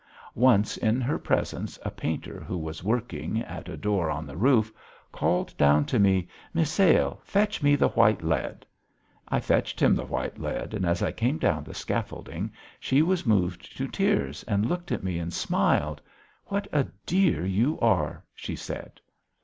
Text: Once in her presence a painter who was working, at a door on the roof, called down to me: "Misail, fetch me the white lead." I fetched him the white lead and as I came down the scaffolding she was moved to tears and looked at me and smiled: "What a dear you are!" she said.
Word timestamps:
Once 0.33 0.77
in 0.77 0.99
her 0.99 1.19
presence 1.19 1.77
a 1.85 1.91
painter 1.91 2.39
who 2.39 2.57
was 2.57 2.83
working, 2.83 3.39
at 3.43 3.69
a 3.69 3.77
door 3.77 4.09
on 4.09 4.25
the 4.25 4.35
roof, 4.35 4.73
called 5.11 5.55
down 5.57 5.85
to 5.85 5.99
me: 5.99 6.27
"Misail, 6.55 7.19
fetch 7.23 7.61
me 7.61 7.75
the 7.75 7.89
white 7.89 8.23
lead." 8.23 8.65
I 9.27 9.39
fetched 9.39 9.79
him 9.79 9.93
the 9.95 10.03
white 10.03 10.39
lead 10.39 10.73
and 10.73 10.87
as 10.87 11.03
I 11.03 11.11
came 11.11 11.37
down 11.37 11.65
the 11.65 11.75
scaffolding 11.75 12.51
she 12.79 13.03
was 13.03 13.27
moved 13.27 13.77
to 13.77 13.87
tears 13.87 14.41
and 14.47 14.65
looked 14.65 14.91
at 14.91 15.03
me 15.03 15.19
and 15.19 15.31
smiled: 15.31 16.01
"What 16.47 16.67
a 16.73 16.87
dear 17.05 17.45
you 17.45 17.79
are!" 17.79 18.23
she 18.33 18.55
said. 18.55 18.99